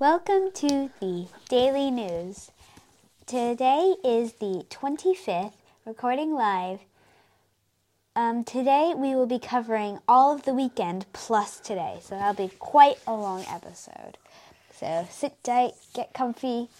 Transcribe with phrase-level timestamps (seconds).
[0.00, 2.50] Welcome to the Daily News.
[3.26, 5.52] Today is the 25th,
[5.86, 6.80] recording live.
[8.16, 12.52] Um, today we will be covering all of the weekend plus today, so that'll be
[12.58, 14.18] quite a long episode.
[14.72, 16.70] So sit tight, get comfy,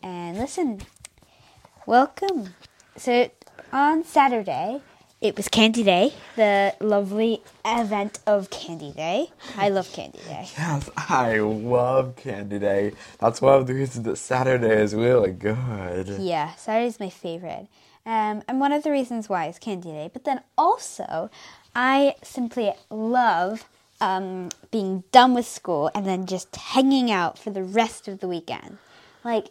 [0.00, 0.82] and listen.
[1.86, 2.54] Welcome.
[2.96, 3.32] So
[3.72, 4.80] on Saturday,
[5.20, 9.28] it was Candy Day, the lovely event of Candy Day.
[9.56, 10.48] I love Candy Day.
[10.56, 12.92] Yes, I love Candy Day.
[13.18, 16.08] That's one of the reasons that Saturday is really good.
[16.08, 17.66] Yeah, Saturday's my favorite.
[18.06, 20.08] Um, and one of the reasons why is Candy Day.
[20.10, 21.30] But then also,
[21.76, 23.66] I simply love
[24.00, 28.28] um, being done with school and then just hanging out for the rest of the
[28.28, 28.78] weekend.
[29.22, 29.50] Like,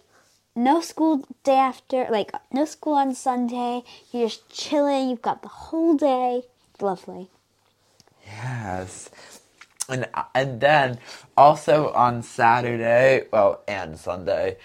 [0.59, 3.83] no school day after, like, no school on Sunday.
[4.11, 5.09] You're just chilling.
[5.09, 6.43] You've got the whole day.
[6.81, 7.29] Lovely.
[8.25, 9.09] Yes.
[9.87, 10.99] And and then
[11.35, 14.57] also on Saturday, well, and Sunday,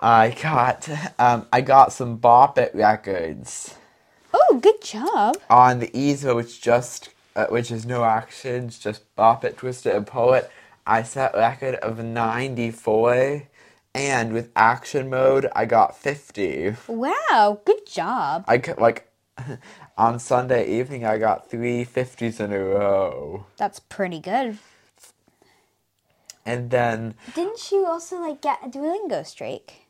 [0.00, 3.74] I got um I got some Bop It records
[4.32, 5.36] Oh, good job.
[5.50, 9.96] on the easel, which just uh, which is no actions, just Bop It, Twist It,
[9.96, 10.50] and Pull It.
[10.86, 13.42] I set record of ninety four,
[13.94, 16.74] and with action mode, I got fifty.
[16.86, 18.44] Wow, good job.
[18.46, 19.08] I could, like
[19.98, 24.58] on Sunday evening, I got three fifties in a row, That's pretty good.
[26.44, 29.86] and then Didn't you also, like, get a Duolingo streak?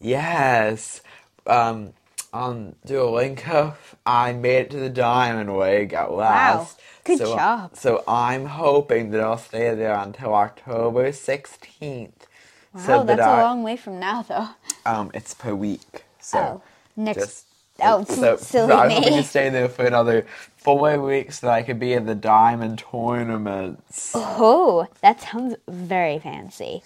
[0.00, 1.00] yes,
[1.46, 1.92] um,
[2.32, 3.74] on Duolingo,
[4.06, 6.78] I made it to the Diamond League at last.
[6.78, 6.84] Wow.
[7.04, 7.76] Good so, job.
[7.76, 12.26] So I'm hoping that I'll stay there until October sixteenth.
[12.74, 14.48] Wow, that that's I, a long way from now, though.
[14.86, 16.04] um, it's per week.
[16.20, 16.62] So Oh,
[16.96, 17.18] next.
[17.20, 17.46] just
[17.80, 21.52] oh, so, silly so I'm hoping to stay there for another four weeks so that
[21.54, 24.12] I could be in the diamond tournaments.
[24.14, 26.82] Oh, that sounds very fancy.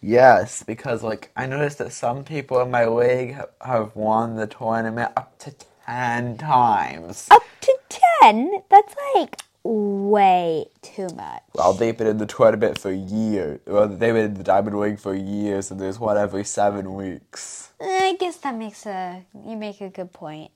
[0.00, 5.12] Yes, because like I noticed that some people in my league have won the tournament
[5.16, 5.54] up to
[5.86, 7.28] ten times.
[7.30, 7.78] Up to
[8.22, 8.62] 10?
[8.70, 11.42] That's like way too much.
[11.54, 13.60] Well, they've been in the tournament for years.
[13.66, 17.72] Well, they've been in the diamond league for years, and there's one every seven weeks.
[17.80, 19.24] Eh, I guess that makes a.
[19.44, 20.50] You make a good point.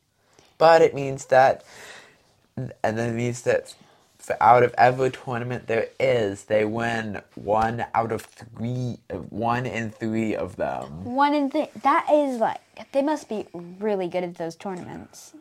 [0.59, 1.65] But it means that,
[2.57, 3.75] and then it means that
[4.23, 8.99] for out of every tournament there is, they win one out of three,
[9.31, 11.05] one in three of them.
[11.05, 12.61] One in th- that is like
[12.93, 15.35] they must be really good at those tournaments.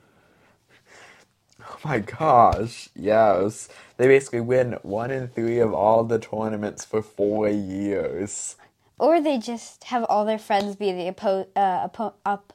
[1.61, 3.69] Oh my gosh, yes.
[3.97, 8.55] They basically win one in three of all the tournaments for four years.
[8.99, 12.53] Or they just have all their friends be the oppo- uh, oppo- op-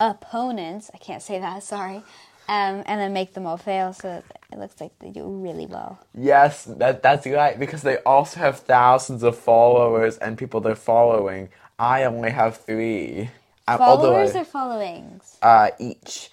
[0.00, 0.90] opponents.
[0.94, 1.62] I can't say that.
[1.62, 2.02] Sorry.
[2.50, 5.66] Um, and then make them all fail, so that it looks like they do really
[5.66, 5.98] well.
[6.14, 11.50] Yes, that that's right, because they also have thousands of followers and people they're following.
[11.78, 13.28] I only have three.
[13.66, 15.36] Um, Followers I- or followings?
[15.42, 16.30] uh, each.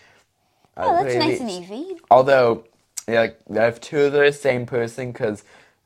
[0.77, 1.95] Oh, that's nice and easy.
[2.11, 2.65] Although,
[3.07, 5.43] yeah, I have two of the same person because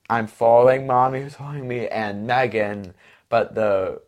[0.10, 2.94] I'm following mommy who's following me and Megan,
[3.30, 4.02] but the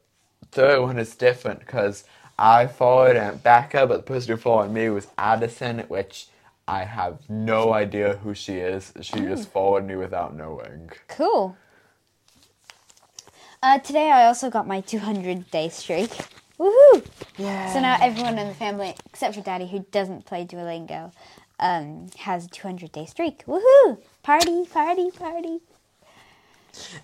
[0.52, 2.04] third one is different because
[2.40, 6.28] I followed Aunt Becca, but the person who followed me was Addison, which
[6.68, 8.94] I have no idea who she is.
[9.02, 10.90] She just followed me without knowing.
[11.08, 11.56] Cool.
[13.62, 16.10] Uh, today I also got my 200 day streak.
[16.62, 17.04] Woohoo!
[17.38, 17.74] Yeah.
[17.74, 21.12] So now everyone in the family, except for Daddy, who doesn't play Duolingo,
[21.60, 23.44] um, has a 200 day streak.
[23.48, 23.98] Woohoo!
[24.22, 25.60] Party, party, party.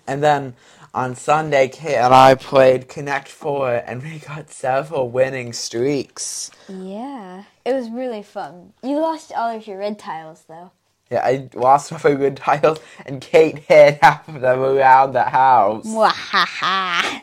[0.06, 0.54] And then
[0.94, 6.52] on Sunday, Kate and I played Connect Four, and we got several winning streaks.
[6.68, 8.74] Yeah, it was really fun.
[8.84, 10.70] You lost all of your red tiles though.
[11.10, 15.24] Yeah, I lost all my red tiles, and Kate hid half of them around the
[15.24, 15.84] house.
[15.84, 17.22] Mwahaha!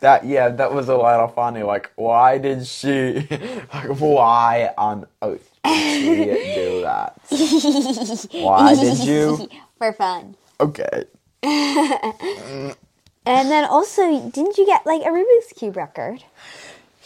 [0.00, 1.62] That yeah, that was a lot of funny.
[1.62, 3.28] Like, why did she?
[3.74, 7.18] Like, why on earth did she do that?
[8.32, 9.42] Why did you?
[9.78, 10.36] For fun.
[10.60, 11.04] Okay.
[13.26, 16.24] And then also, didn't you get like a Rubik's Cube record?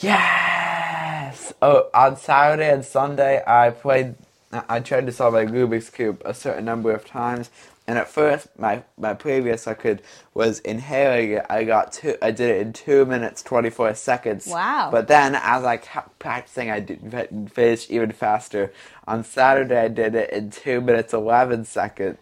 [0.01, 1.53] Yes.
[1.63, 4.17] Oh, on Saturday and Sunday, I played.
[4.53, 7.51] I tried to solve a Rubik's cube a certain number of times,
[7.89, 10.03] and at first, my my previous record
[10.35, 11.41] was in Harry.
[11.41, 12.17] I got two.
[12.21, 14.47] I did it in two minutes twenty four seconds.
[14.47, 14.91] Wow.
[14.93, 18.75] But then, as I kept practicing, I did finish even faster.
[19.07, 22.19] On Saturday, I did it in two minutes eleven seconds,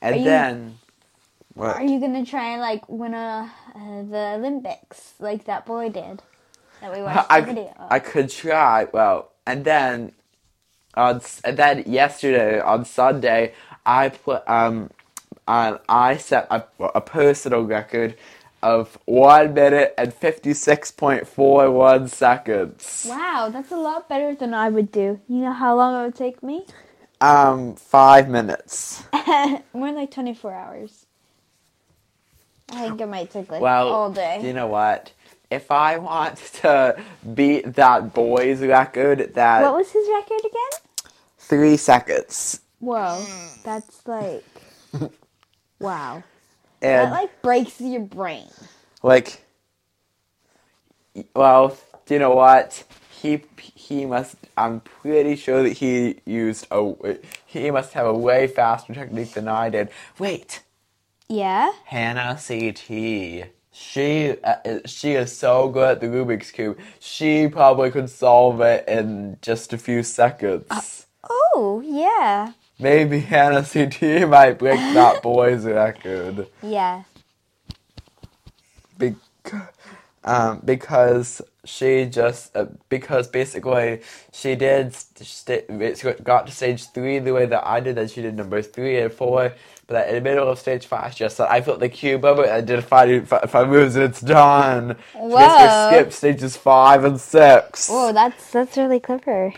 [0.00, 0.78] and you- then.
[1.52, 1.76] What?
[1.76, 6.20] Are you gonna try and like win a, uh, the Olympics like that boy did
[6.80, 7.74] that we watched I, the video?
[7.78, 7.92] of?
[7.92, 8.88] I could try.
[8.92, 10.12] Well, and then
[10.94, 13.54] on and then yesterday on Sunday,
[13.86, 14.90] I put um,
[15.46, 18.16] I set a, a personal record
[18.62, 23.06] of 1 minute and 56.41 seconds.
[23.08, 25.20] Wow, that's a lot better than I would do.
[25.28, 26.64] You know how long it would take me?
[27.20, 29.04] Um, 5 minutes.
[29.74, 31.04] More like 24 hours.
[32.70, 34.40] I think it might take like Well, all day.
[34.42, 35.12] you know what?
[35.50, 36.96] If I want to
[37.34, 40.80] beat that boy's record, that what was his record again?
[41.38, 42.60] 3 seconds.
[42.84, 43.62] Whoa, mm.
[43.64, 44.44] that's like
[45.80, 46.22] wow.
[46.80, 48.50] That like breaks your brain.
[49.02, 49.42] like
[51.34, 51.76] well
[52.08, 52.84] you know what
[53.22, 57.16] he he must i'm pretty sure that he used a
[57.46, 59.88] he must have a way faster technique than i did
[60.18, 60.60] wait
[61.28, 61.72] Yeah.
[61.86, 67.90] hannah ct she uh, uh, she is so good at the rubik's cube she probably
[67.90, 70.80] could solve it in just a few seconds uh,
[71.56, 72.52] Oh yeah.
[72.78, 77.02] Maybe hannah ct might break that boy's record Yeah.
[78.98, 79.14] Bec-
[80.24, 84.00] um, because she just uh, because basically
[84.32, 88.34] she did st- got to stage three the way that I did that she did
[88.36, 89.52] number three and four
[89.86, 92.48] but in the middle of stage five she just said I felt the cube over
[92.48, 95.36] I did five moves and it's done she Whoa.
[95.38, 99.52] basically skipped stages five and six Whoa, that's that's really clever.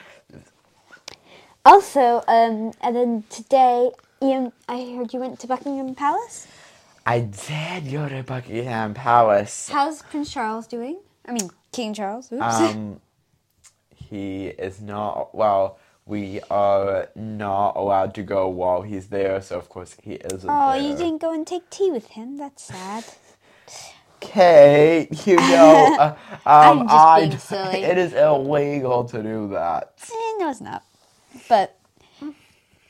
[1.66, 3.90] Also, um, and then today,
[4.22, 6.46] Ian, I heard you went to Buckingham Palace.
[7.04, 11.00] I did go to Buckingham Palace How's Prince Charles doing?
[11.26, 12.30] I mean, King Charles.
[12.32, 12.40] Oops.
[12.60, 13.00] Um,
[13.94, 15.34] he is not.
[15.34, 20.48] Well, we are not allowed to go while he's there, so of course he isn't.
[20.48, 20.80] oh, there.
[20.80, 22.36] you didn't go and take tea with him.
[22.36, 23.04] That's sad.
[24.20, 26.14] Kate, you know, uh,
[26.46, 27.82] um, I'm just I, being silly.
[27.82, 29.94] it is illegal to do that.
[30.04, 30.84] Eh, no, it's not.
[31.48, 31.78] But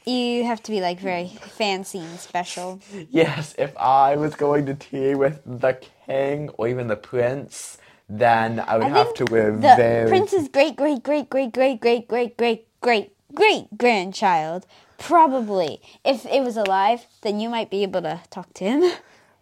[0.06, 2.80] you have to be like very fancy and special.
[3.10, 7.78] Yes, if I was going to tea with the king or even the prince,
[8.08, 10.08] then I would I have to wear the very.
[10.08, 14.66] prince's great, great, great, great, great, great, great, great, great, great grandchild.
[14.98, 18.92] Probably, if it was alive, then you might be able to talk to him.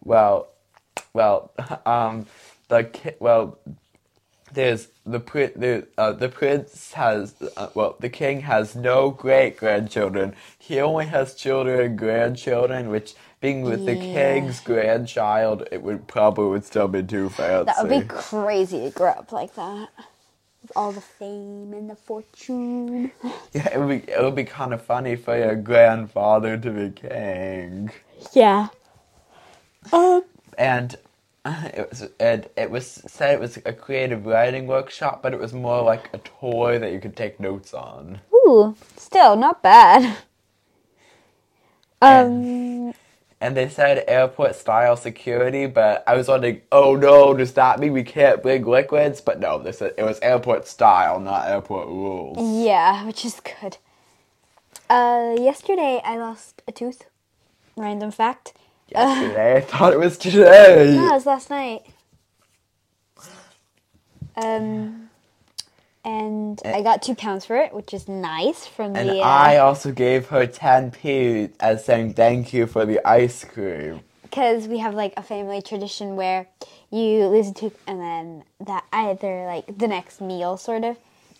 [0.03, 0.47] Well,
[1.13, 1.51] well,
[1.85, 2.25] um,
[2.67, 3.57] the ki- well,
[4.55, 9.57] there's the prin the uh, the prince has uh, well the king has no great
[9.57, 10.35] grandchildren.
[10.59, 13.97] He only has children and grandchildren, which being with the Yeah.
[13.97, 17.65] king's grandchild, it would probably would still be too fancy.
[17.65, 19.89] That would be crazy to grow up like that.
[20.61, 23.11] With all the fame and the fortune.
[23.53, 26.91] yeah, it would be it would be kind of funny for your grandfather to be
[26.91, 27.91] king.
[28.33, 28.69] Yeah.
[29.93, 30.23] Um.
[30.57, 30.95] and
[31.45, 35.53] it was and it was said it was a creative writing workshop, but it was
[35.53, 38.21] more like a toy that you could take notes on.
[38.33, 40.17] Ooh, still not bad.
[42.01, 42.93] Um.
[43.41, 47.93] And they said airport style security, but I was wondering, oh no, does that mean
[47.93, 49.21] we can't bring liquids?
[49.21, 52.37] But no, they said it was airport style, not airport rules.
[52.65, 53.77] Yeah, which is good.
[54.89, 57.05] Uh, yesterday I lost a tooth.
[57.75, 58.53] Random fact.
[58.89, 60.95] Yesterday, I thought it was today.
[60.95, 61.83] No, it was last night.
[64.35, 65.09] Um,
[66.03, 69.19] and I got two pounds for it, which is nice from And the.
[69.21, 74.01] Uh, I also gave her 10p as saying thank you for the ice cream.
[74.23, 76.47] because we have like a family tradition where
[76.91, 80.97] you lose a tooth and then that either like the next meal sort of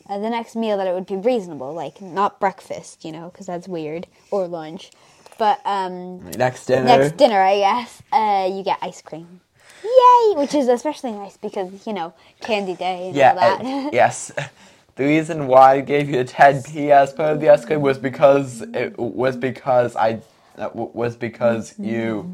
[0.09, 3.45] uh, the next meal that it would be reasonable like not breakfast you know because
[3.45, 4.91] that's weird or lunch
[5.37, 6.83] but um Next dinner.
[6.85, 9.41] next dinner i guess uh you get ice cream
[9.83, 14.31] yay which is especially nice because you know candy day and Yeah, all that yes.
[14.95, 17.97] The reason why I gave you a 10p as part of the ice cream was
[17.97, 20.21] because it was because I
[20.57, 22.33] uh, was because you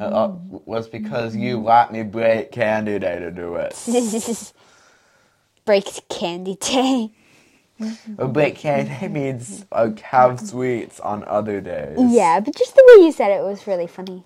[0.00, 0.34] uh, uh,
[0.66, 3.74] was because you let me break Candy Day to do it.
[5.64, 7.10] break candy day
[8.18, 11.98] Uh, break Candy means uh, have sweets on other days.
[11.98, 14.24] yeah but just the way you said it was really funny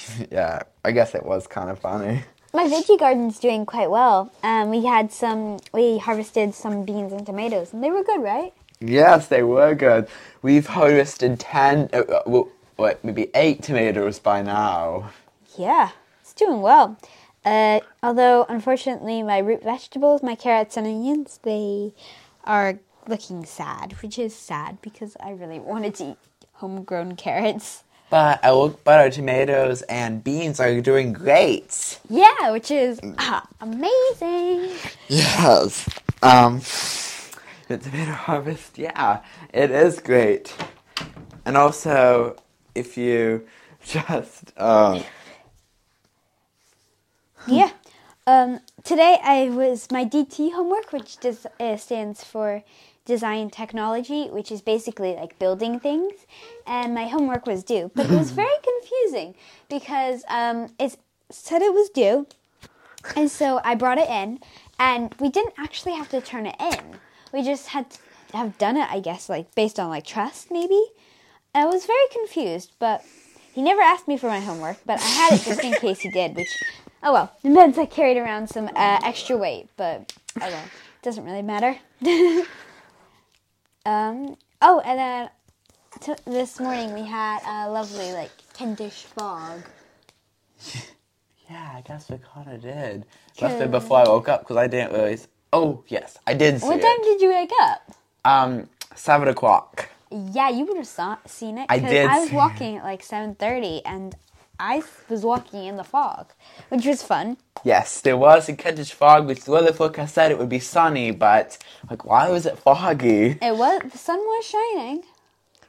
[0.30, 0.60] yeah.
[0.84, 2.24] I guess it was kind of funny.
[2.54, 4.30] My veggie garden's doing quite well.
[4.42, 8.52] Um, we had some, we harvested some beans and tomatoes, and they were good, right?
[8.80, 10.08] Yes, they were good.
[10.42, 15.10] We've harvested ten, uh, uh, well, what, maybe eight tomatoes by now.
[15.56, 15.90] Yeah,
[16.20, 16.98] it's doing well.
[17.44, 21.92] Uh, although, unfortunately, my root vegetables, my carrots and onions, they
[22.44, 26.18] are looking sad, which is sad because I really wanted to eat
[26.54, 27.84] homegrown carrots.
[28.10, 31.98] But I look, but our tomatoes and beans are doing great.
[32.10, 34.76] Yeah, which is ah, amazing.
[35.08, 35.88] Yes.
[36.22, 36.60] Um,
[37.68, 39.22] the tomato harvest, yeah,
[39.52, 40.54] it is great.
[41.46, 42.36] And also,
[42.74, 43.46] if you
[43.84, 45.02] just, um,
[47.46, 47.70] yeah.
[48.26, 52.62] Um, today I was my DT homework, which does, uh, stands for
[53.04, 56.12] design technology, which is basically like building things.
[56.66, 59.34] And my homework was due, but it was very confusing
[59.68, 60.96] because um, it
[61.30, 62.26] said it was due,
[63.16, 64.40] and so I brought it in,
[64.78, 66.98] and we didn't actually have to turn it in.
[67.32, 67.98] We just had to
[68.34, 70.80] have done it, I guess, like based on like trust, maybe.
[71.54, 73.04] I was very confused, but
[73.52, 76.10] he never asked me for my homework, but I had it just in case he
[76.10, 76.48] did, which,
[77.02, 77.32] oh well.
[77.44, 80.64] It meant I carried around some uh, extra weight, but oh well,
[81.02, 81.76] doesn't really matter.
[83.86, 85.30] um, oh, and then
[86.00, 89.62] t- this morning we had a lovely, like, Kentish fog.
[91.50, 93.04] Yeah, I guess we kind of did.
[93.38, 95.28] Must have been before I woke up because I didn't realize.
[95.52, 96.68] Oh, yes, I did see it.
[96.70, 96.82] What it.
[96.82, 97.92] time did you wake up?
[98.24, 99.90] Um, seven o'clock.
[100.10, 101.66] Yeah, you would have saw- seen it.
[101.68, 104.14] I 'cause did I was see walking at like seven thirty, and
[104.58, 106.32] I was walking in the fog,
[106.68, 107.36] which was fun.
[107.64, 111.10] Yes, there was a Kentish fog, which the weather forecast said it would be sunny,
[111.10, 111.58] but
[111.90, 113.38] like, why was it foggy?
[113.42, 115.04] It was the sun was shining.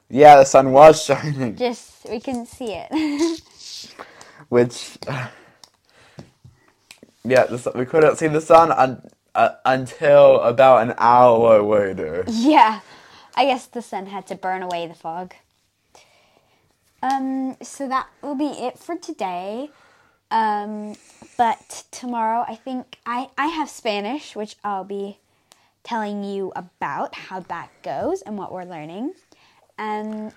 [0.10, 3.42] Yeah, the sun was shining, Just we couldn't see it.
[4.50, 4.98] which
[7.24, 12.26] yeah, the, we couldn't see the sun un, uh, until about an hour later.
[12.28, 12.82] yeah,
[13.36, 15.34] I guess the sun had to burn away the fog.
[17.04, 19.70] Um, so that will be it for today.
[20.32, 20.96] Um,
[21.38, 25.20] but tomorrow I think I I have Spanish, which I'll be
[25.84, 29.14] telling you about how that goes and what we're learning.
[29.78, 30.32] And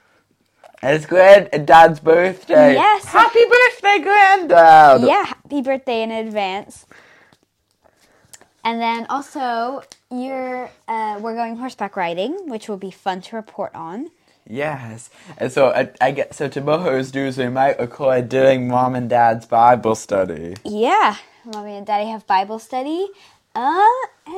[0.83, 2.75] And it's Grand and Dad's birthday.
[2.75, 3.05] Yes.
[3.05, 5.03] Happy birthday, Granddad!
[5.03, 6.85] yeah, happy birthday in advance.
[8.65, 13.73] And then also, you're uh, we're going horseback riding, which will be fun to report
[13.73, 14.11] on.
[14.49, 15.11] Yes.
[15.39, 19.47] And so I, I get so tomorrow's news we might record doing mom and dad's
[19.47, 20.55] Bible study.
[20.65, 23.09] Yeah, mommy and daddy have Bible study.
[23.55, 23.85] Uh,
[24.27, 24.37] and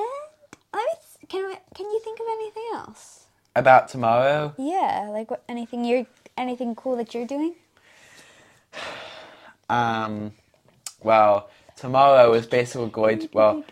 [0.72, 0.92] let me
[1.28, 3.26] can we, can you think of anything else?
[3.54, 4.54] About tomorrow?
[4.56, 7.54] Yeah, like what anything you're anything cool that you're doing?
[9.70, 10.32] Um
[11.02, 13.64] well tomorrow is basically going to well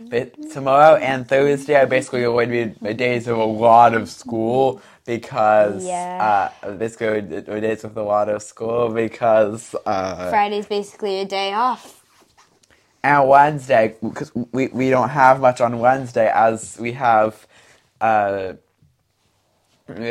[0.52, 4.80] tomorrow and Thursday are basically going to be my days of a lot of school
[5.04, 6.50] because Yeah.
[6.64, 11.52] uh basically my days with a lot of school because uh Friday's basically a day
[11.52, 12.02] off.
[13.02, 17.46] and Wednesday because we, we don't have much on Wednesday as we have
[18.00, 18.54] uh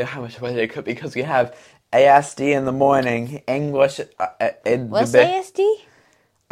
[0.05, 1.55] how much Wednesday could because we have
[1.93, 5.84] ASD in the morning, English uh, uh, in What's the ASD?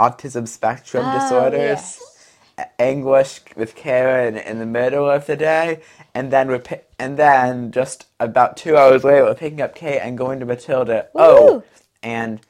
[0.03, 2.69] Autism spectrum Oh, disorders, yes.
[2.77, 5.79] English with Karen in the middle of the day,
[6.13, 9.99] and then we're pi- and then just about two hours later we're picking up Kate
[9.99, 11.07] and going to Matilda.
[11.15, 11.63] Oh,
[12.03, 12.41] and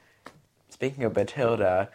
[0.70, 1.90] speaking of Matilda,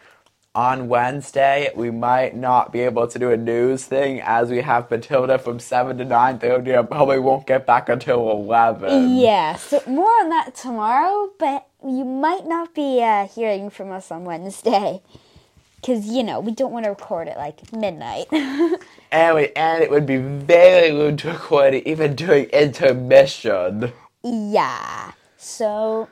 [0.55, 4.89] on Wednesday we might not be able to do a news thing as we have
[4.89, 6.75] Matilda from seven to nine thirty.
[6.75, 9.17] I probably won't get back until eleven.
[9.17, 14.09] Yeah, so more on that tomorrow, but you might not be uh, hearing from us
[14.09, 15.01] on Wednesday.
[15.81, 18.27] Because, you know, we don't want to record at like midnight.
[19.11, 23.91] Anyway, and it would be very rude to record it even during intermission.
[24.23, 25.13] yeah.
[25.35, 26.09] So,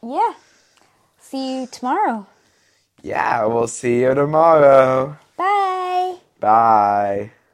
[0.00, 0.34] yeah.
[1.18, 2.26] See you tomorrow.
[3.02, 5.18] Yeah, we'll see you tomorrow.
[5.36, 6.16] Bye.
[6.38, 7.32] Bye.